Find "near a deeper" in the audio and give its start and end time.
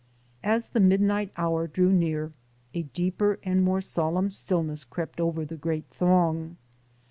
1.93-3.37